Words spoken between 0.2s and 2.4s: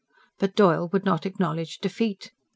But Doyle would not acknowledge defeat.